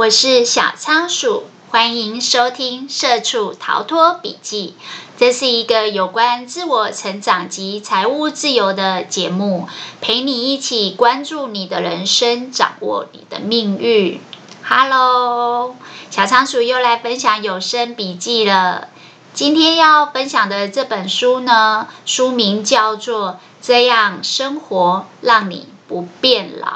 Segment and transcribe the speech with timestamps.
[0.00, 4.74] 我是小仓鼠，欢迎收听《社畜逃脱笔记》。
[5.18, 9.68] 这是一个有关自我成长及财务自由的节目，
[10.00, 14.18] 陪你一起关注你的人生，掌握你的命运。
[14.66, 15.76] Hello，
[16.10, 18.88] 小仓鼠又来分享有声笔记了。
[19.34, 26.68] 今天要分享的这本书呢，书名叫做《这样生活让你不变老》。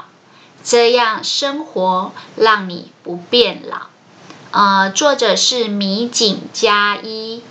[0.65, 3.81] 这样生活让你不变老，
[4.49, 7.43] 呃，作者是米井加一。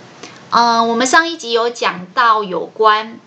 [0.49, 3.17] 呃，我们上一集有讲到有关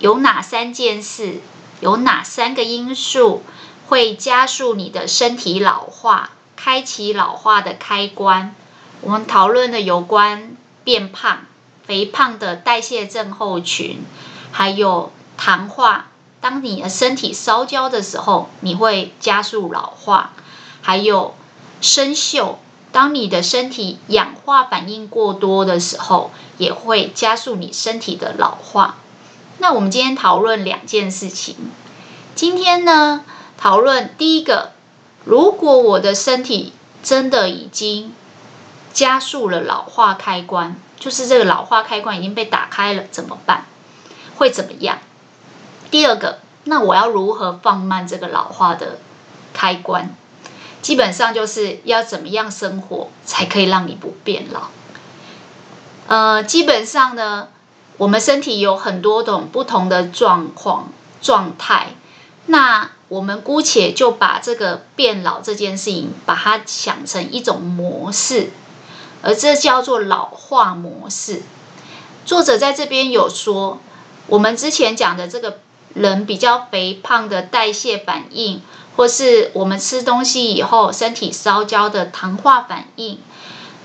[0.00, 1.40] 有哪三件事，
[1.78, 3.44] 有哪三个因素
[3.86, 8.52] 会加速你的身体老化，开启老化的开关。
[9.00, 11.46] 我们讨论了有关变胖、
[11.84, 14.04] 肥胖的代谢症候群，
[14.50, 16.06] 还有糖化。
[16.44, 20.28] 当你的身体烧焦的时候，你会加速老化；
[20.82, 21.34] 还有
[21.80, 22.56] 生锈，
[22.92, 28.96] 当你的身体氧化反应过多的时候，也会加速你身体的老化。
[29.56, 31.56] 那我们今天讨论两件事情。
[32.34, 33.24] 今天呢，
[33.56, 34.72] 讨论第一个，
[35.24, 38.12] 如果我的身体真的已经
[38.92, 43.64] 加速了老化开关，就是这个老化开关已经被打开了，怎么办？
[44.36, 44.98] 会怎么样？
[45.90, 48.98] 第二个，那我要如何放慢这个老化的
[49.52, 50.14] 开关？
[50.82, 54.64] 基本上就是要怎么样生活才可以让你不变老？
[56.08, 57.48] 呃，基本上呢，
[57.96, 61.94] 我们身体有很多种不同的状况状态，
[62.46, 68.50] 那我们姑且就把这个变老这件事情，把它想成一种模式，
[69.22, 71.42] 而这叫做老化模式。
[72.26, 73.78] 作者在这边有说，
[74.26, 75.60] 我们之前讲的这个。
[75.94, 78.60] 人比较肥胖的代谢反应，
[78.96, 83.18] 或是我们吃东西以后身体烧焦的糖化反应，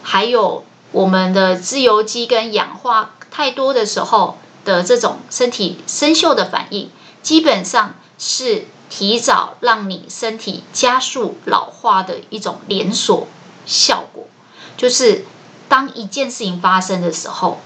[0.03, 6.89] 还有我们的自由基跟氧化太多的时候的这种身体生锈的反应，
[7.21, 13.27] 基本上是提早让你身体加速老化的一种连锁
[13.65, 14.25] 效果。
[14.77, 15.25] 就是
[15.67, 17.59] 当一件事情发生的时候，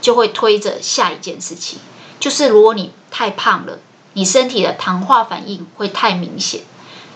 [0.00, 1.78] 就会推着下一件事情。
[2.26, 3.78] 就是如果你太胖了，
[4.14, 6.62] 你身体的糖化反应会太明显，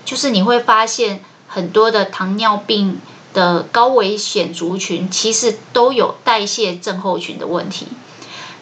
[0.05, 3.01] 就是你会发现很多的糖尿病
[3.35, 7.89] 的高危险族群其实都有代谢症候群的问题。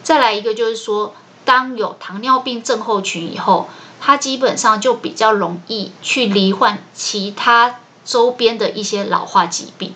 [0.01, 1.13] 再来一个就是说，
[1.45, 3.69] 当有糖尿病症候群以后，
[4.01, 9.93] 它基本上就比较容易去罹患其他周边的一些老化疾病，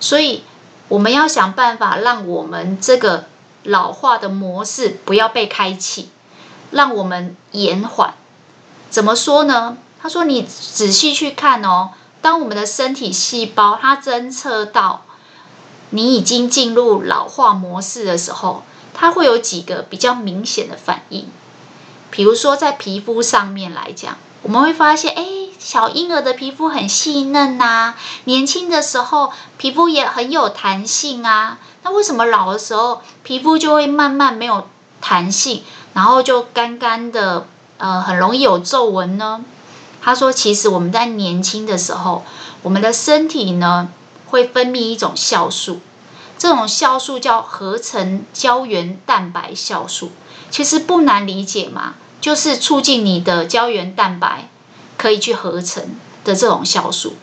[0.00, 0.42] 所以
[0.88, 3.26] 我们要想办法让我们这个。
[3.62, 6.10] 老化的模式不要被开启，
[6.70, 8.14] 让我们延缓。
[8.90, 9.78] 怎么说呢？
[10.02, 11.90] 他说：“你仔细去看哦，
[12.20, 15.02] 当我们的身体细胞它侦测到
[15.90, 21.28] 你已经进入老化模式的时候，它会有几个比较明显的反应。
[22.10, 25.24] 比如说在皮肤上面来讲，我们会发现，哎，
[25.58, 34.68] 小婴儿的皮肤很细嫩呐，年轻的时候皮肤也很有弹性啊。”那为什么老的时候皮肤就会慢慢没有
[35.00, 35.62] 弹性，
[35.94, 37.46] 然后就干干的，
[37.78, 39.44] 呃，很容易有皱纹呢？
[40.00, 42.24] 他说，其实我们在年轻的时候，
[42.62, 43.88] 我们的身体呢
[44.26, 45.80] 会分泌一种酵素，
[46.38, 50.10] 这种酵素叫合成胶原蛋白酵素。
[50.50, 54.48] 其实不难理解嘛，就是促进你的胶原蛋白
[54.98, 57.14] 可以去合成的这种酵素。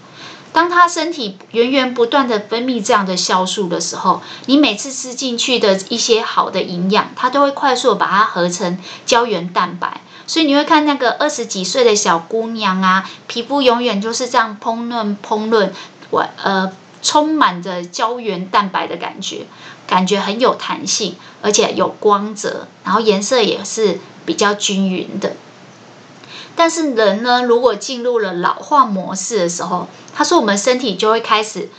[0.51, 10.01] 当他身体源源不断的分泌这样的酵素的时候，你每次吃进去的一些好的营养，它都会快速把它合成胶原蛋白。
[10.27, 15.73] 所以你会看那个二十几岁的小姑娘啊，皮肤永远就是这样膨润膨润，
[16.11, 16.71] 我呃
[17.01, 19.47] 充满着胶原蛋白的感觉，
[19.87, 25.35] 感觉很有弹性，而且有光泽，然后颜色也是比较均匀的。
[26.59, 31.69] 但是人呢，如果进入了老化模式的时候，他说我们身体就会开始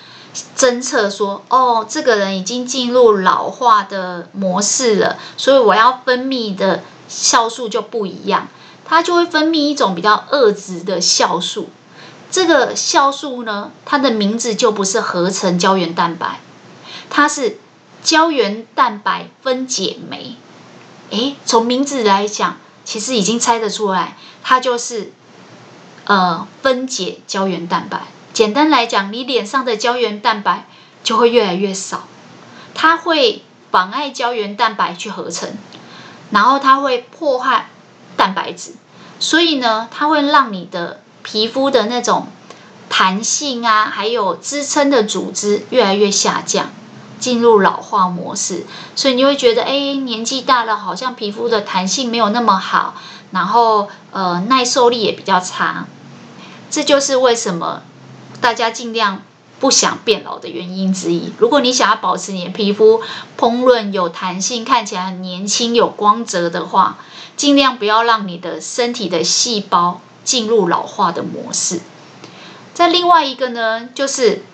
[0.57, 8.49] 侦测说，哦，这个人已经进入老化的模式了，所以我要分泌的酵素就不一样，
[8.87, 11.69] 它就会分泌一种比较恶质的酵素。
[12.31, 16.41] 这个酵素呢，它的名字就不是合成胶原蛋白，
[17.11, 17.59] 它是
[18.03, 20.37] 胶原蛋白分解酶。
[21.11, 22.57] 诶，从名字来讲。
[22.85, 25.13] 其实已经猜得出来，它就是，
[26.05, 28.03] 呃，分解胶原蛋白。
[28.33, 30.67] 简单来讲，你脸上的胶原蛋白
[31.03, 32.05] 就会越来越少，
[32.75, 35.57] 它会妨碍胶原蛋白去合成，
[36.31, 37.69] 然后它会破坏
[38.17, 38.75] 蛋白质，
[39.19, 42.29] 所以呢，它会让你的皮肤的那种
[42.89, 46.71] 弹性啊，还有支撑的组织越来越下降，
[47.21, 52.95] 进入老化模式，所以你会觉得，哎，年纪大了，好像皮肤的弹性没有那么好，
[53.31, 55.87] 然后呃耐受力也比较差。
[56.71, 57.83] 这就是为什么
[58.41, 59.23] 大家尽量
[59.59, 61.33] 不想变老的原因之一。
[61.37, 63.03] 如果你想要保持你的皮肤
[63.37, 66.99] 膨润有弹性，看起来很年轻有光泽的话，
[67.37, 71.81] 尽量不要让你的身体的细胞进入老化的模式。
[72.73, 74.45] 再另外一个呢，就是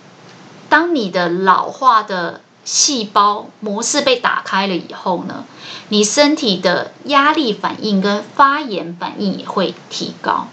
[0.69, 5.47] 当你的老化的细胞模式被打开了以后呢，
[5.89, 10.49] 你身体的压力反应跟发炎反应也会提高。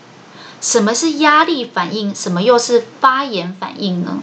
[0.62, 2.16] 什么是压力反应？
[2.16, 4.22] 什么又是发炎反应呢？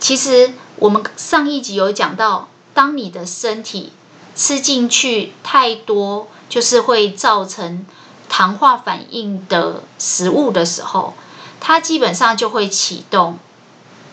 [0.00, 3.92] 其实我们上一集有讲到，当你的身体
[4.34, 7.86] 吃进去太多，就是会造成
[8.28, 11.14] 糖化反应的食物的时候，
[11.60, 13.38] 它基本上就会启动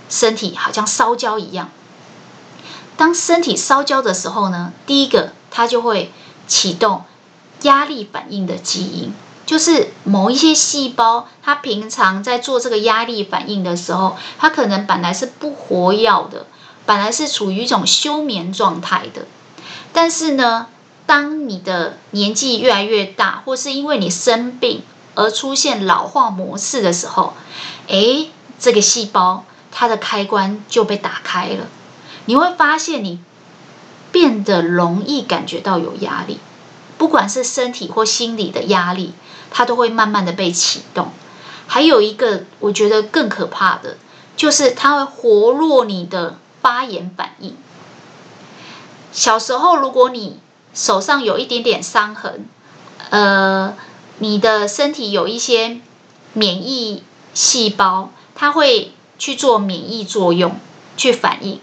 [0.08, 1.70] 身体，好像烧焦一样。
[3.02, 6.12] 当身体烧焦的时候呢，第一个它就会
[6.46, 7.04] 启动
[7.64, 9.12] 压力反应的基因。
[9.44, 16.46] 就是某一些细胞，它平常在做这个压力反应的时候，它可能本来是不活跃的，
[16.86, 19.26] 本来是处于一种休眠状态的。
[19.92, 20.68] 但是呢，
[21.08, 24.84] 当你的年纪越来越大，或是因为你生病
[25.16, 27.34] 而出现老化模式的时候，
[27.88, 31.66] 诶，这个细胞它的开关就被打开了，
[32.26, 33.20] 你会发现你
[34.12, 36.40] 变得容易感觉到有压力，
[36.98, 39.14] 不管是身体或心理的压力。
[39.54, 41.12] 它都会慢慢的被启动，
[41.68, 43.98] 还有一个我觉得更可怕的，
[44.38, 47.58] 就是它会活络你的发炎反应。
[49.12, 50.40] 小时候如果你
[50.74, 52.48] 手上有一点点伤痕，
[53.10, 53.76] 呃，
[54.20, 55.82] 你的身体有一些
[56.32, 57.04] 免疫
[57.34, 60.58] 细胞，它会去做免疫作用，
[60.96, 61.60] 去反应。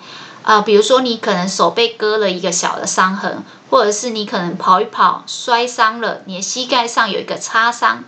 [0.48, 3.44] 呃，比如说你可能手被割了一个小的伤痕。
[3.70, 8.02] 或者是你可能跑一跑摔伤了，你的膝盖上有一个擦伤。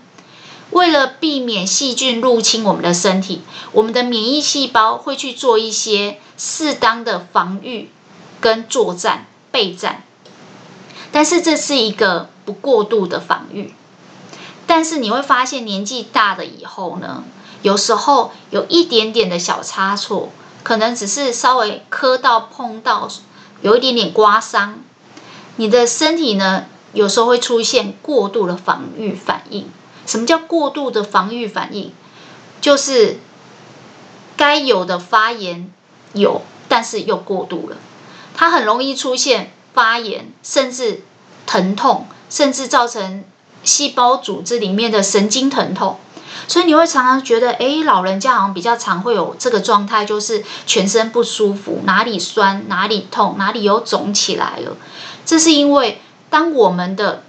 [0.70, 3.42] 为了避免细菌入侵我们的身体，
[3.72, 7.90] 我们的免疫细胞会去做一些适当的防御
[8.40, 10.02] 跟作战备战。
[11.12, 13.74] 但是这是一个不过度的防御。
[14.66, 17.22] 但是你会发现年纪大了以后呢，
[17.60, 20.30] 有时候有一点点的小差错，
[20.62, 23.08] 可能只是稍微磕到碰到，
[23.62, 24.78] 有一点点刮伤。
[25.56, 29.68] 你的身体呢，有时候会出现过度的防御反应。
[30.06, 31.92] 什么叫过度的防御反应？
[32.60, 33.18] 就是
[34.36, 35.72] 该有的发炎
[36.14, 37.76] 有，但是又过度了。
[38.34, 41.02] 它很容易出现发炎，甚至
[41.46, 43.24] 疼痛，甚至造成
[43.62, 45.98] 细胞组织里面的神经疼痛。
[46.48, 54.76] 所以你会常常觉得，哎，老人家好像比较常会有这个状态，就是全身不舒服，哪里酸，哪里痛，哪里有肿起来了。
[55.24, 57.22] 这是因为，当我们的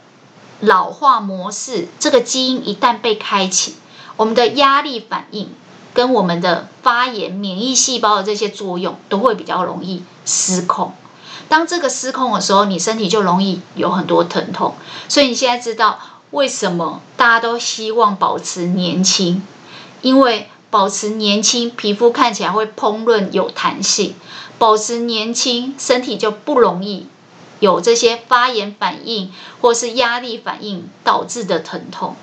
[0.59, 3.75] 老化模式这个基因一旦被开启，
[4.15, 5.49] 我们的压力反应
[5.93, 10.93] 跟我们的发炎、免疫细胞的这些作用都会比较容易失控。
[11.49, 14.75] 当这个失控的时候，你身体就容易有很多疼痛。
[15.09, 15.99] 所以你现在知道
[16.31, 19.43] 为什么大家都希望保持年轻，
[20.01, 24.13] 因为保持年轻，皮肤看起来会膨润有弹性；
[24.57, 27.07] 保持年轻，身体就不容易。
[27.59, 32.15] 有这些发炎反应或是压力反应导致的疼痛。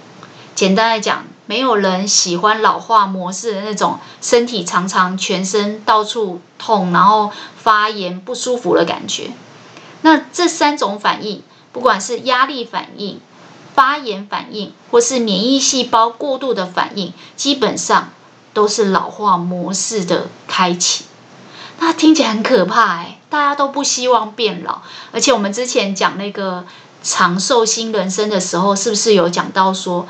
[0.54, 9.30] 简单来讲，没有人喜欢老化模式的那种身体常常全身到处痛，然后发炎不舒服的感觉。
[10.00, 11.42] 那这三种反应，
[11.72, 13.20] 不管是压力反应、
[13.78, 18.10] 发炎反应，或是免疫细胞过度的反应，基本上
[18.52, 21.04] 都是老化模式的开启。
[21.78, 23.20] 那听起来很可怕哎。
[23.30, 24.82] 大家都不希望变老，
[25.12, 26.64] 而且我们之前讲那个
[27.04, 30.08] 长寿新人生的时候，是不是有讲到说，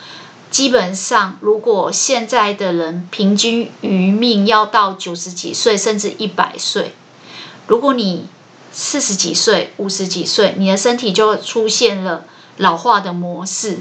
[0.50, 6.94] 基本上如果现在的人平均余命要到九十几岁，甚至一百岁，
[7.66, 8.28] 如果你
[8.72, 12.24] 四十几岁、五十几岁，你的身体就出现了
[12.58, 13.78] 老化的模式，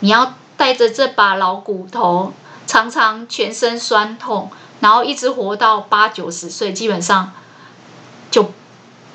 [0.00, 2.32] 你要带着这把老骨头，
[2.66, 4.50] 常常全身酸痛，
[4.80, 7.32] 然后一直活到八九十岁，基本上。
[8.30, 8.52] 就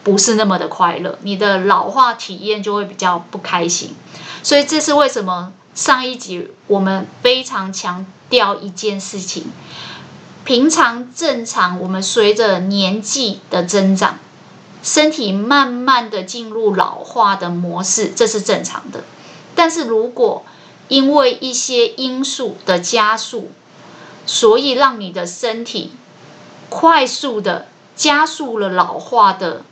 [0.03, 3.95] 不是那么的快乐，你的老化体验就会比较不开心，
[4.41, 9.45] 所以这是为什么上一集我们非常强调一件事情：
[10.43, 14.17] 平常正常，我们随着年纪的增长，
[14.83, 19.03] 身体慢慢的进入老化的模式，这是正常的。
[19.55, 20.43] 但是如果
[20.89, 23.49] 因为一些因素的加速，
[24.25, 25.93] 所以让你的身体
[26.69, 29.63] 快速的加速了老化的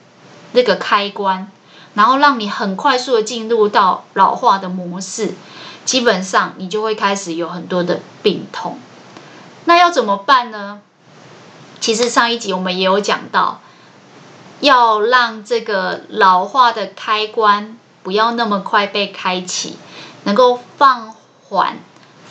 [0.54, 1.52] 那个开关，
[1.94, 5.34] 然后让你很快速的进入到老化的模式，
[5.84, 8.80] 基本上你就会开始有很多的病痛。
[9.66, 10.80] 那要怎么办呢？
[11.80, 13.62] 其实上一集我们也有讲到，
[14.62, 19.78] 要让这个老化的开关不要那么快被开启，
[20.24, 21.14] 能够放
[21.44, 21.80] 缓、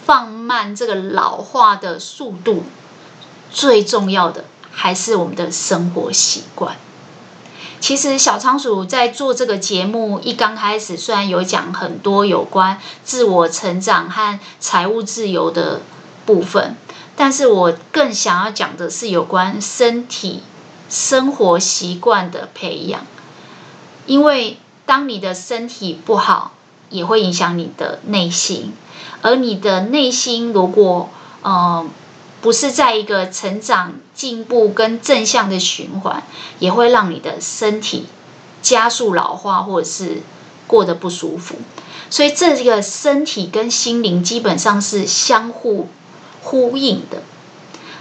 [0.06, 2.64] 放慢这个老化的速度。
[3.50, 6.76] 最重要的还是我们的生活习惯。
[7.80, 15.80] 其实小仓鼠在做这个节目一刚开始，虽然有讲很多有关自我成长和财务自由的
[16.24, 16.76] 部分。
[17.16, 20.42] 但是我更想要讲的是有关身体
[20.90, 23.06] 生活习惯的培养，
[24.06, 26.52] 因为当你的身体不好，
[26.90, 28.74] 也会影响你的内心，
[29.22, 31.08] 而你的内心如果
[31.42, 31.88] 呃
[32.42, 36.22] 不是在一个成长、进步跟正向的循环，
[36.58, 38.06] 也会让你的身体
[38.60, 40.22] 加速老化，或者是
[40.66, 41.56] 过得不舒服。
[42.10, 45.88] 所以这个身体跟心灵基本上是相互。
[46.42, 47.22] 呼应的，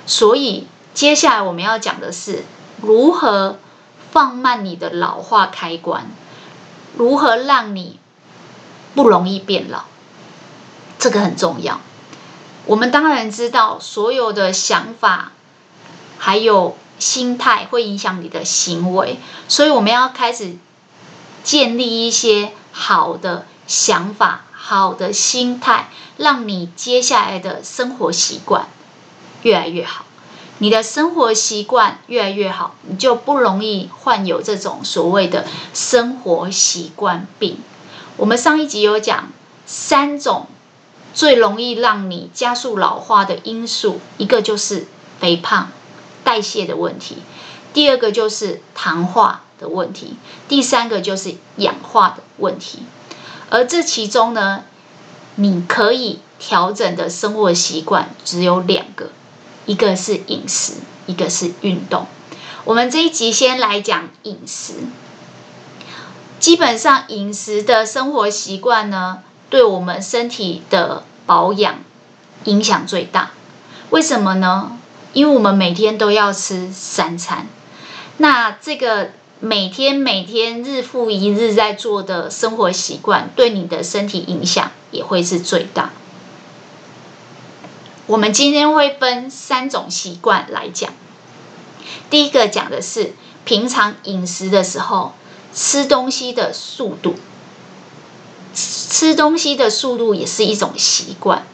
[0.05, 2.45] 所以接下来我们要讲的是
[2.81, 3.57] 如何
[4.11, 6.07] 放慢你的老化开关，
[6.95, 7.99] 如何让你
[8.95, 9.83] 不容易变老，
[10.97, 11.79] 这个很重要。
[12.65, 15.31] 我们当然知道，所有的想法
[16.17, 20.57] 还有心态会影响你的行为，所以我们要开始
[21.43, 24.41] 建立一些好的想法。
[24.61, 28.67] 好的心态，让你接下来的生活习惯
[29.41, 30.05] 越来越好。
[30.61, 37.57] 你的生活习惯越来越好，你就不容易患有这种所谓的生活习惯病。
[38.17, 39.31] 我们上一集有讲
[39.65, 40.47] 三种
[41.13, 44.87] 最容易让你加速老化的因素，一个就是
[45.19, 45.69] 肥胖、
[46.25, 47.15] 代谢的问题；
[47.73, 50.17] 第二个就是糖化的问题；
[50.49, 52.79] 第三个就是氧化的问题。
[53.49, 54.65] 而这其中呢，
[55.35, 59.09] 你可以调整的生活习惯只有两个，
[59.69, 60.73] 一个是饮食，
[61.05, 62.07] 一个是运动。
[62.65, 64.73] 我们这一集先来讲饮食。
[66.39, 69.19] 基本上饮食的生活习惯呢，
[69.51, 71.75] 对我们身体的保养
[72.45, 73.29] 影响最大。
[73.91, 74.75] 为什么呢？
[75.13, 77.45] 因为我们每天都要吃三餐，
[78.17, 79.11] 那这个。
[79.41, 85.93] 每天每天日复一日在做的生活习惯，对你的身体影响也会是最大。
[88.09, 90.91] 我们今天会分三种习惯来讲。
[92.09, 93.13] 第一个讲的是
[93.45, 95.13] 平常饮食的时候
[95.53, 97.13] 吃东西的速度，
[98.55, 101.45] 吃东西的速度也是一种习惯。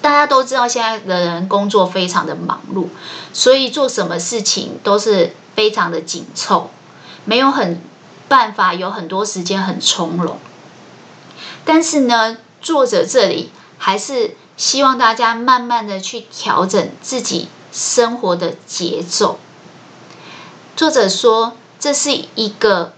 [0.00, 2.86] 大家都知道，现在的人工作非常的忙碌，
[3.32, 6.70] 所以做什么事情都是非常的紧凑，
[7.24, 7.82] 没有很
[8.28, 10.38] 办法有很多时间很从容。
[11.64, 19.38] 但是呢，作者这里还是希望大家慢慢的去调整自己生活的节奏。
[20.76, 22.92] 作者说，这是一个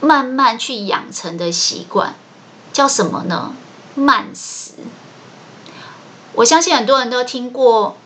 [0.00, 2.16] 慢慢去养成的习惯，
[2.72, 3.54] 叫什么呢？
[3.94, 4.72] 慢食。
[6.32, 7.96] 我相信很多人都听过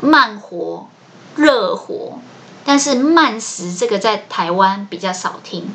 [0.00, 0.88] 慢活、
[1.36, 2.18] 热活，
[2.64, 5.72] 但是慢食这个在台湾比较少听，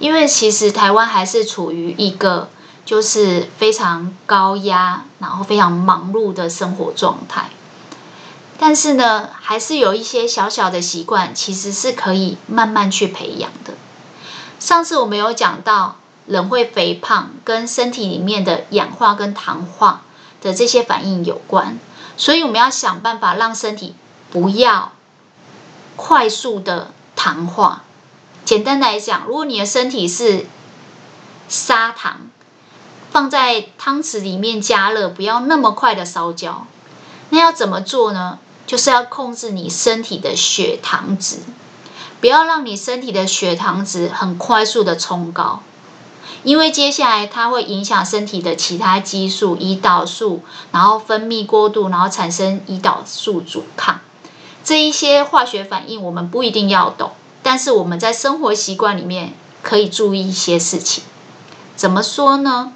[0.00, 2.50] 因为其实台湾还是处于一个
[2.86, 7.50] 就是非常高压，然后非常忙碌的生活状态。
[8.58, 13.74] 但是呢，还是有一些小小的习惯，其实是可以慢慢去培养的。
[14.58, 20.02] 上次我们有讲到，人会肥胖跟身体里面的氧化跟糖化
[20.40, 21.78] 的这些反应有关，
[22.16, 23.94] 所以我们要想办法让身体
[24.30, 24.92] 不要
[25.96, 27.82] 快速的糖化。
[28.44, 30.46] 简单来讲，如果你的身体是
[31.48, 32.30] 砂糖，
[33.16, 36.66] 放在汤匙里面加热，不要那么快的烧焦。
[37.30, 38.38] 那要怎么做呢？
[38.66, 41.38] 就是要控制你身体的血糖值，
[42.20, 45.62] 不要让你身体的血糖值很快速的冲高。
[46.42, 54.00] 因为接下来它会影响身体的其他激素，胰岛素，然后分泌过度，然后产生胰岛素阻抗。
[54.62, 59.32] 这一些化学反应我们不一定要懂，但是我们在生活习惯里面
[59.62, 61.02] 可以注意一些事情。
[61.76, 62.74] 怎么说呢？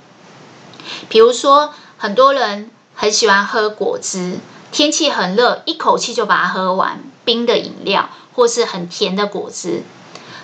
[1.09, 4.39] 比如说，很多人很喜欢喝果汁，
[4.73, 9.83] 天气很热，一口气就把它喝完，冰的饮料或是很甜的果汁。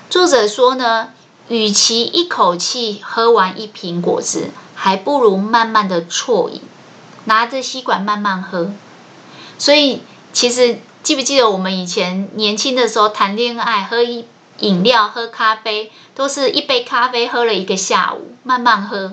[0.09, 1.11] 作者说呢，
[1.49, 6.63] 与其一口气喝完一瓶果汁，还不如慢慢的啜饮，
[7.25, 8.73] 拿着吸管慢慢喝。
[9.59, 14.27] 所以其实记不记得我们以前年轻的时候谈恋爱，喝一
[14.59, 19.13] 饮料、喝咖啡，都是一杯咖啡喝了一个下午，慢慢喝。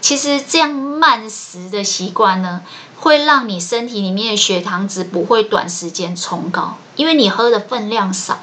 [0.00, 2.62] 其实这样慢食的习惯呢，
[2.96, 8.40] 会让你身体里面的血糖值不会短时间冲高，因为你喝的分量少，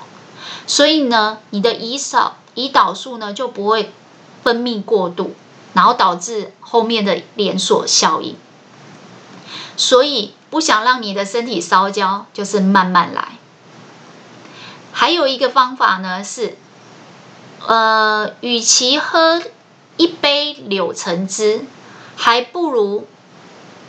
[0.66, 3.92] 所以呢，你的胰少胰岛素呢就不会
[4.44, 5.36] 分泌过度，
[5.74, 8.36] 然后导致后面的连锁效应。
[9.75, 13.38] 所以不想让你的身体烧焦，就是慢慢来。
[14.92, 16.58] 还有一个方法呢是，
[17.66, 19.39] 呃，与其喝
[19.98, 21.66] 一杯柳橙汁，
[22.16, 23.08] 还不如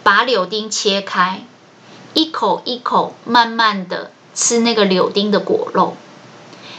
[0.03, 1.45] 把柳丁切开，
[2.15, 5.95] 一口一口慢慢的吃那个柳丁的果肉。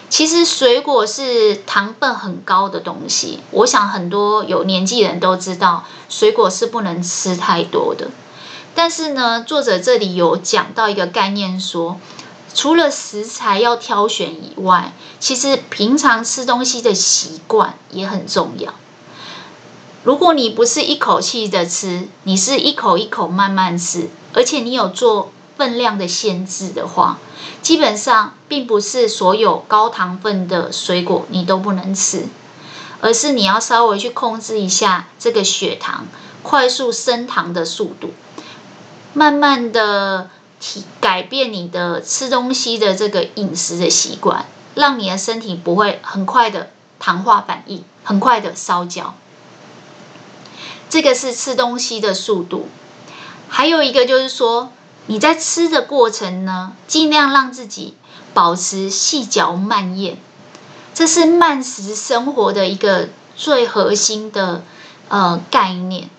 [0.09, 8.09] 其实水果是糖分很高的东西，我想很多有年纪人都知道，水果是不能吃太多的。
[8.73, 11.99] 但是呢，作者这里有讲到一个概念说，
[12.55, 18.73] 除了食材要挑选以外，其实平常吃东西的习惯也很重要。
[20.03, 27.19] 如果你不是一口气的吃，你是一口一口慢慢吃，而且你有做分量的限制的话，
[27.61, 32.27] 基本上并不是所有高糖分的水果你都不能吃，
[33.01, 36.07] 而是你要稍微去控制一下这个血糖
[36.43, 38.11] 快速升糖的速度。
[39.11, 40.29] 慢慢的
[40.61, 49.13] 提改变你的吃东西的这个饮食的习惯，让你的身体不会很快的糖化反应，很快的烧焦。
[50.89, 52.67] 这个是吃东西的速度。
[53.47, 54.71] 还有一个就是说，
[55.05, 57.95] 你在吃的过程呢，尽量让自己
[58.33, 60.17] 保持细嚼慢咽，
[60.93, 64.63] 这是慢食生活的一个最核心的
[65.07, 66.09] 呃概念。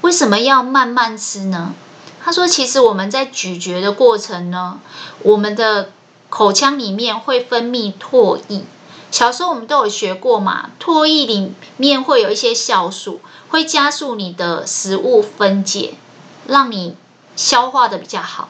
[0.00, 1.74] 为什么要慢慢吃呢？
[2.22, 4.78] 他说：“其实我们在咀嚼的过程呢，
[5.22, 5.90] 我们的
[6.28, 8.62] 口腔里面会分泌唾液。
[9.10, 15.94] 小时候我们都有学过嘛，唾液里面会有一些酵素，会加速你的食物分解，
[16.46, 16.96] 让你
[17.36, 18.48] 消化的比较好。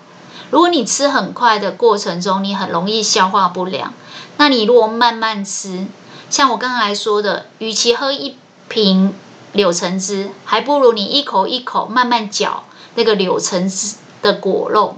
[0.50, 3.94] 如果你吃很快的过程中，你很容易消化不良。
[4.36, 5.86] 那你如果慢慢吃，
[6.28, 8.36] 像我刚才说的，与其喝一
[8.68, 9.14] 瓶
[9.52, 12.64] 柳橙汁，还不如你一口一口慢慢嚼。”
[12.96, 14.96] 那个柳橙汁的果肉，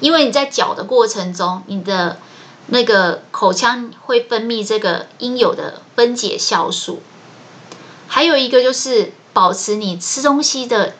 [0.00, 2.18] 因为你在嚼的过程中，你的
[2.66, 7.02] 那个口腔会分泌这个应有的分解酵素。
[8.06, 10.94] 还有一个就是保持你吃东西的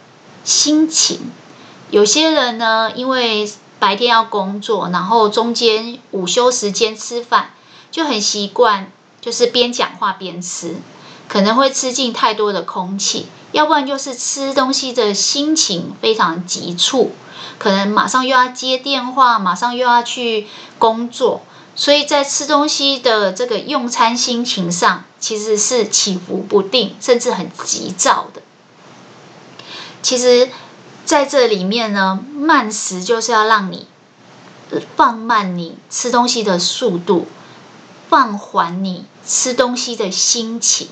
[0.44, 1.31] 心情。
[1.90, 7.51] 有些人呢，因为白天要工作，然后中间午休时间吃饭，
[7.90, 10.77] 就很习惯就是边讲话边吃。
[11.29, 17.12] 可能会吃进太多的空气，要不然就是吃东西的心情非常急促，
[17.59, 20.46] 可能马上又要接电话，马上又要去
[20.79, 21.40] 工作，
[21.74, 28.42] 所以在吃东西的这个用餐心情上，其实是起伏不定，甚至很急躁的。
[30.02, 30.50] 其实，
[31.04, 33.87] 在这里面呢，慢食就是要让你
[34.96, 37.26] 放慢你吃东西的速度，
[38.08, 40.88] 放缓你吃东西的心情。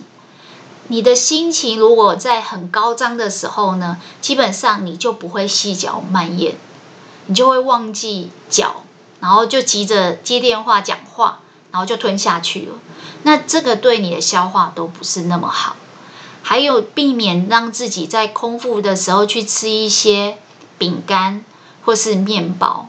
[0.88, 6.56] 你的心情如果在很高涨的时候呢，基本上你就不会细嚼慢咽，
[7.26, 8.84] 你就会忘记嚼，
[9.20, 12.74] 然后就急着接电话讲话，然后就吞下去了。
[13.22, 15.76] 那这个对你的消化都不是那么好。
[16.42, 20.38] 还有避免让自己在空腹的时候去吃一些
[20.78, 21.44] 饼干
[21.84, 22.88] 或是面包，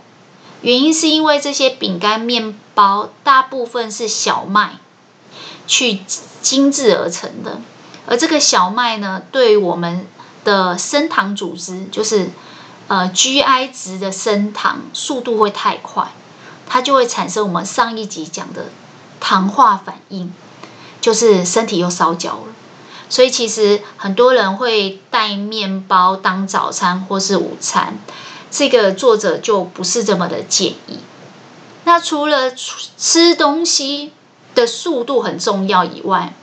[0.61, 4.75] 原因是因为这些饼干面包大部分是小麦
[5.67, 5.99] 去
[6.41, 7.59] 精制而成的。
[8.07, 10.07] 而这个小麦呢，对我们
[10.45, 12.29] 的升糖组织，就是
[12.87, 16.11] 呃 GI 值的升糖速度会太快，
[16.73, 18.69] 它就会产生我们上一集讲的
[19.19, 20.33] 糖化反应，
[21.01, 22.53] 就是身体又烧焦了。
[23.09, 27.99] 所以其实很多人会带面包当早餐或是午餐，
[28.49, 30.99] 这个作者就不是这么的建议。
[31.83, 34.13] 那除了吃东西
[34.55, 36.33] 的速度很重要以外，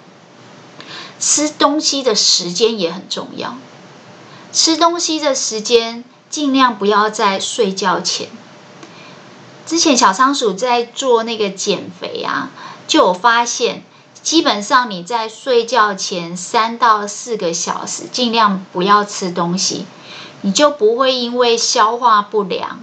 [1.19, 3.57] 吃东西的时间也很重要。
[4.53, 8.29] 吃东西的时间尽量不要在睡觉前。
[9.69, 12.49] 之前小仓鼠在做那个减肥啊，
[12.87, 13.85] 就有发现，
[14.23, 19.85] 基本上你在睡觉前三到四个小时，尽量不要吃东西，
[20.41, 22.81] 你就不会因为消化不良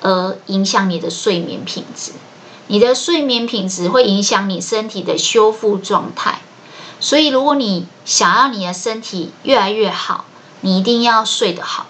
[0.00, 2.12] 而影响你的睡眠品质。
[2.68, 6.40] 你的睡眠品质会影响你身体的修复状态。
[7.00, 10.24] 所以，如果你想要你的身体越来越好，
[10.60, 11.88] 你一定要睡得好。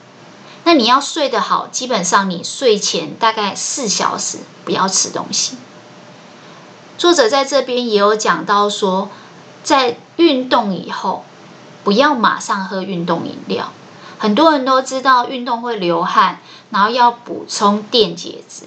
[0.67, 5.57] 那你要睡得好，基本上你睡前大概四小时不要吃东西。
[6.99, 9.09] 作者在这边也有讲到说，
[9.63, 11.25] 在运动以后
[11.85, 13.73] 不要马上喝运动饮料。
[14.19, 18.65] 很多人都知道运动会流汗，然后要补充电解质，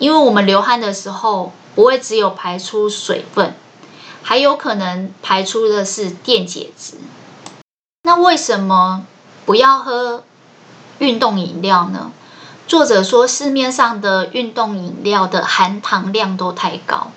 [0.00, 3.54] 因为我们流汗的时候不会只有排出水分，
[4.20, 6.94] 还有可能排出的是电解质。
[8.02, 9.06] 那为什么
[9.46, 10.24] 不要喝
[11.00, 12.12] 运动饮料呢？
[12.68, 17.10] 作者说，市面上的运动饮料的含糖量都太高，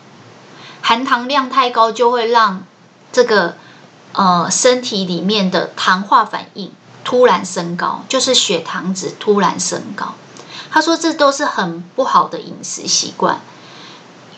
[0.81, 2.63] 含糖量太高就会让
[3.11, 3.55] 这个
[4.13, 6.71] 呃身体里面的糖化反应
[7.03, 10.15] 突然升高，就是血糖值突然升高。
[10.71, 13.41] 他说这都是很不好的饮食习惯。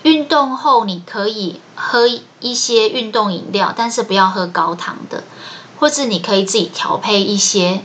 [0.03, 2.08] 运动后你可以喝
[2.39, 5.23] 一些运动饮料，但是不要喝高糖的，
[5.79, 7.84] 或是你可以自己调配一些，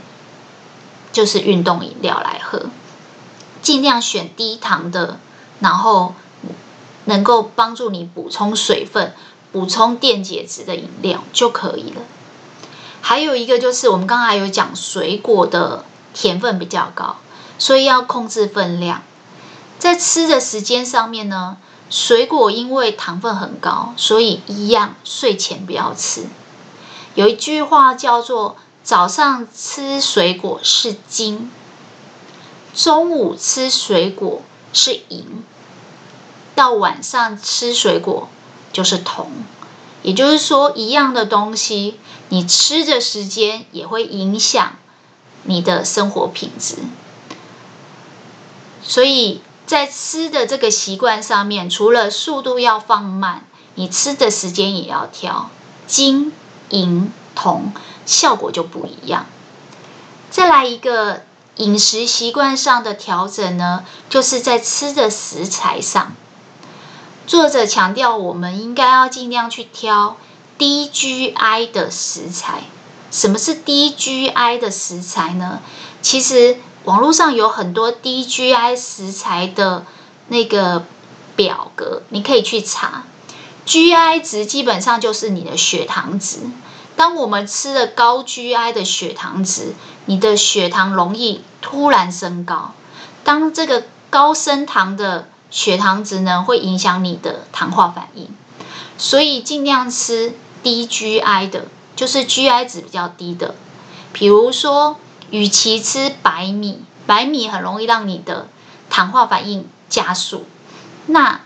[1.11, 2.67] 就是运动饮料来喝，
[3.61, 5.19] 尽量选低糖的，
[5.59, 6.15] 然后
[7.05, 9.13] 能够帮助你补充水分、
[9.51, 12.01] 补充电解质的饮料就可以了。
[13.01, 17.17] 还有一个就是我们刚才有讲，水果的甜分比较高，
[17.57, 19.01] 所以要控制分量。
[19.79, 21.57] 在吃的时间上面呢，
[21.89, 26.27] 水果因为糖分很高，所以一样睡前不要吃。
[27.15, 31.51] 有一句话叫做：早上吃水果是金，
[32.73, 34.41] 中午吃水果
[34.73, 35.43] 是银，
[36.55, 38.27] 到晚上吃水果
[38.73, 39.31] 就是铜。
[40.03, 44.77] 也就是说，一样的东西，你吃的时间也会影响
[45.43, 46.77] 你的生活品质。
[48.81, 55.51] 所以在吃的这个习惯上面，除了速度要放慢，你吃的时间也要挑，
[55.85, 56.33] 金、
[56.69, 57.73] 银、同，
[58.05, 59.25] 效果就不一样。
[60.29, 61.23] 再来一个
[61.55, 66.13] 饮食习惯上的调整呢，就是在吃的食材上。
[67.25, 70.17] 作者强调，我们应该要尽量去挑
[70.59, 72.61] 低 GI 的食材。
[73.09, 75.61] 什么是低 GI 的食材呢？
[76.03, 79.83] 其实网络上有很多低 GI 食材的
[80.27, 80.85] 那个
[81.35, 83.05] 表格，你可以去查。
[83.65, 86.37] GI 值基本上就是你的血糖值。
[87.01, 89.73] 当我们吃了高 GI 的血糖值，
[90.05, 92.75] 你的血糖容易突然升高。
[93.23, 98.29] 当这个高升糖的血糖值呢，会影响你的糖化反应，
[98.99, 103.55] 所以尽量吃低 GI 的，就是 GI 值比较低的。
[104.13, 104.97] 比如说，
[105.31, 108.47] 与其吃白米，白米很容易让你的
[108.91, 110.45] 糖化反应加速，
[111.07, 111.41] 那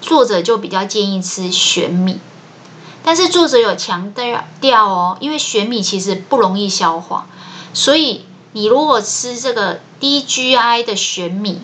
[0.00, 2.18] 作者就比较建议吃玄米。
[3.04, 7.26] 但是作者有强调哦，因为玄米其实不容易消化，
[7.74, 11.60] 所以你如果吃这个低 GI 的玄米。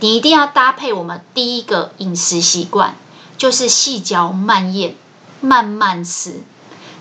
[0.00, 2.94] 你一定要搭配我们第一个饮食习惯，
[3.38, 4.96] 就是细嚼慢咽，
[5.40, 6.42] 慢慢吃，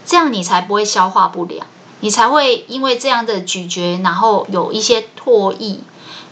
[0.06, 1.66] 这样你才不会消化不良，
[2.00, 5.80] 你才会因为这样的咀嚼，然后有一些唾液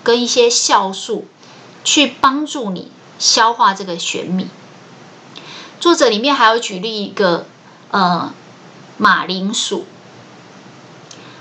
[0.01, 1.25] 跟一些酵素
[1.83, 4.47] 去帮助你消化这个玄米。
[5.81, 7.47] 作者里面还有举例一个，
[7.89, 8.31] 呃，
[8.99, 9.87] 马铃薯。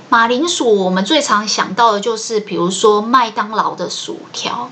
[0.08, 4.70] 马铃薯我们最常想到的就是，比如说麦当劳的薯条。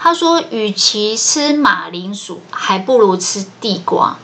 [0.00, 4.18] 他说：“与其吃马铃薯，还不如吃地瓜，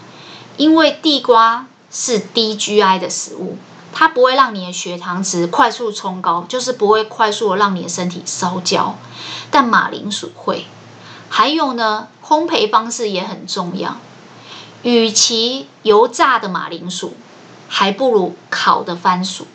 [0.57, 3.57] 因为地瓜是低 GI 的食物，
[3.93, 8.97] 它不会让你的血糖值快速冲高，就是不会快速的让你的身体烧焦。
[9.53, 10.67] 但马铃薯会。
[11.29, 13.99] 还有呢，烘焙方式也很重要。
[14.83, 17.15] 与其油炸的马铃薯，
[17.69, 19.47] 还不如烤的番薯。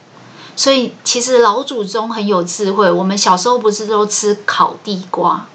[0.55, 5.47] 所以其实老祖宗很有智慧，我们小时候不是都吃烤地瓜？”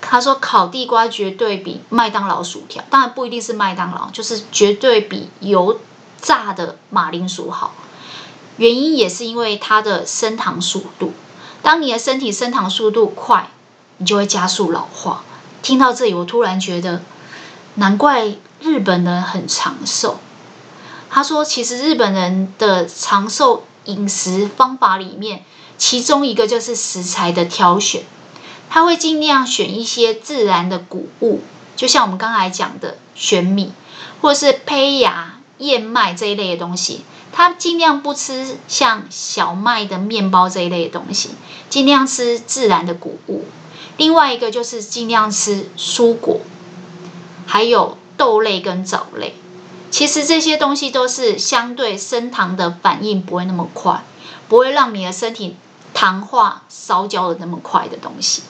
[0.00, 5.78] 他说：“烤地瓜绝对比麦当劳薯条，当然不一定是麦当劳，就是绝对比油
[6.20, 7.72] 炸的马铃薯好。
[8.56, 11.12] 原因也是因为它的升糖速度。
[11.62, 13.48] 当你的身体升糖速度快，
[13.98, 15.22] 你就会加速老化。
[15.62, 17.00] 听到这里，我突然觉得，
[17.74, 20.18] 难怪日本人很长寿。
[21.10, 25.44] 他说，其实日本人的长寿饮食方法里面，
[25.76, 28.02] 其中一个就是食材的挑选。”
[28.70, 31.40] 他会尽量选一些自然的谷物，
[31.76, 33.72] 就像我们刚才讲的玄米，
[34.22, 37.02] 或是胚芽燕麦这一类的东西。
[37.34, 41.30] 他尽量不吃像小麦的面包这一类的东西，
[41.68, 43.44] 尽量吃自然的谷物。
[43.98, 46.40] 另外一个就是尽量吃蔬果，
[47.46, 49.34] 还有豆类跟藻类。
[49.90, 54.04] 其实这些东西都是相对升糖的反应不会那么快，
[54.48, 55.56] 不会让你的身体
[55.92, 58.42] 糖化、烧焦的那么快的东西。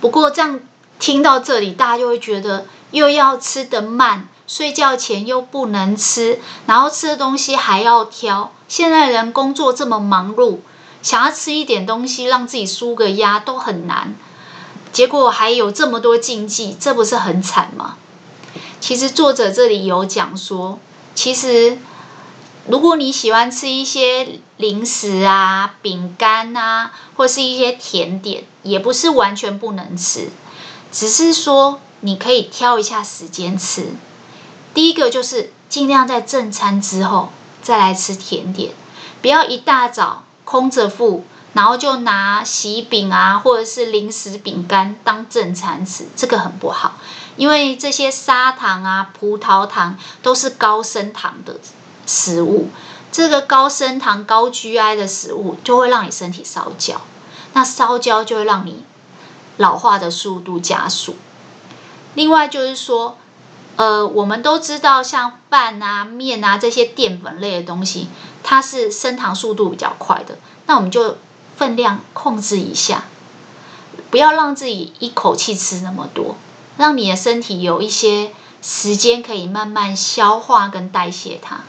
[0.00, 0.60] 不过这样
[0.98, 8.52] 听到这里，大家就会觉得又要吃得慢，睡觉前又不能吃，然后吃的东西还要挑。
[8.66, 10.58] 现在人工作这么忙碌，
[11.02, 14.14] 想要吃一点东西让自己舒个压都很难，
[14.94, 17.98] 结果还有这么多禁忌，这不是很惨吗？
[18.80, 20.78] 其实作者这里有讲说，
[21.14, 21.76] 其实。
[22.66, 30.30] 如果你喜欢吃一些零食啊、饼干啊，或是一些甜点，也不是完全不能吃，
[30.90, 33.90] 只是说你可以挑一下时间吃。
[34.72, 37.28] 第一个就是尽量在正餐之后
[37.60, 38.72] 再来吃甜点，
[39.20, 41.22] 不要一大早空着腹，
[41.54, 46.98] 然后就拿喜饼啊或者是零食饼干当正餐吃，这个很不好，
[47.36, 51.56] 因为这些砂糖啊、葡萄糖都是高升糖的。
[52.06, 52.68] 食物，
[53.10, 57.00] 这个高升糖、高 GI 的食物就会让你身体烧焦，
[57.54, 58.84] 那烧焦就会让你
[59.56, 61.16] 老化的速度加速。
[62.12, 63.16] 另外就是说，
[63.76, 68.10] 呃，我们都知道像饭啊、面啊这些淀粉类的东西，
[68.42, 70.36] 它是升糖速度比较快的，
[70.66, 71.16] 那我们就
[71.56, 73.04] 分量控制一下，
[74.10, 76.36] 不要让自己一口气吃那么多，
[76.76, 81.60] 让你的身体有一些时间可以慢慢消化跟代谢它。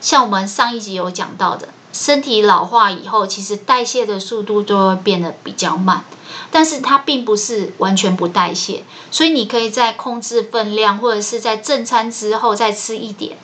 [0.00, 6.04] 像我们上一集有讲到的，身体老化以后，其实代谢的速度就会变得比较慢，
[6.50, 8.82] 但是它并不是完全不代谢，
[9.12, 13.36] 所以你可以在控制分量，或者是在正餐之后再吃一点，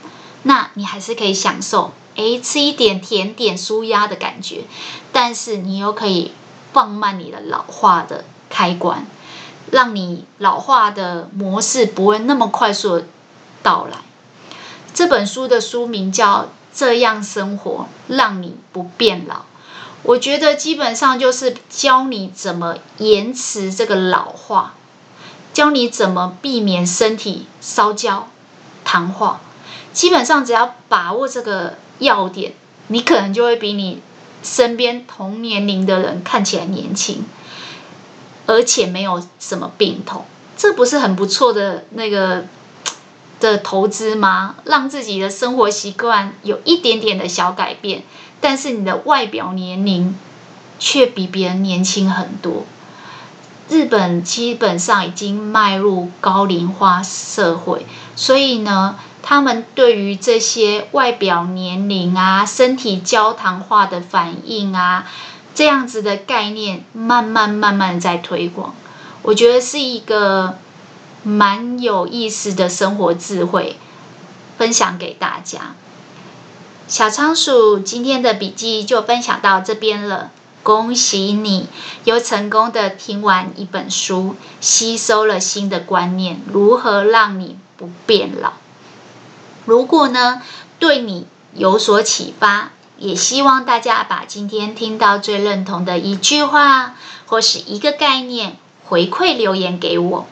[0.42, 4.64] 那你还是可以享受，诶，吃一点甜点舒压的感觉，
[5.12, 6.32] 但是你又可以
[6.72, 9.06] 放慢你的老化的开关，
[9.70, 13.06] 让你老化的模式不会那么快速的
[13.62, 13.98] 到来。
[14.92, 16.42] 这本书的书名叫
[16.74, 19.36] 《这样生活，让你不变老》。
[20.02, 24.74] 我觉得基本上就是教你怎么延迟这个老化，
[25.52, 28.28] 教你怎么避免身体烧焦、
[28.84, 29.40] 糖化。
[29.92, 32.52] 基本上只要把握这个要点，
[32.88, 34.00] 你可能就会比你
[34.42, 37.24] 身边同年龄的人看起来年轻，
[38.46, 40.24] 而且没有什么病痛。
[40.56, 42.44] 这不是很不错的那个？
[43.40, 44.56] 的投资吗？
[44.64, 48.02] 让自己的生活习惯有一点点的小改变，
[48.40, 50.18] 但是你的外表年龄
[50.80, 52.64] 却比别人年轻很多。
[53.68, 65.06] 日本基本上已经迈入高龄化社会，所以呢，他们对于这些外表年龄啊、身体焦糖化的反应啊，
[65.54, 68.74] 这样子的概念，慢慢慢慢在推广。
[69.20, 70.56] 我觉得是一个。
[71.24, 73.76] 蛮有意思的生活智慧，
[74.56, 75.74] 分享给大家。
[76.86, 80.30] 小仓鼠今天的笔记就分享到这边了。
[80.62, 81.66] 恭喜你，
[82.04, 88.52] 又成功的听完一本书，吸收了新的观念，如何让你不变老。
[89.68, 90.40] 如果呢，
[90.78, 96.94] 对你有所启发，也希望大家把今天听到最认同的一句话
[97.26, 100.26] 或是一个概念回馈留言给我。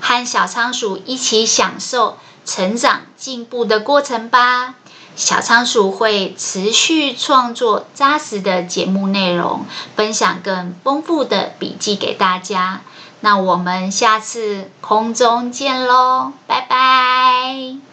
[0.00, 4.74] 和小仓鼠一起享受成长进步的过程吧。
[5.16, 12.80] 小仓鼠会持续创作扎实的节目内容，分享更丰富的笔记给大家。
[13.20, 17.91] 那我们下次空中见喽，拜拜。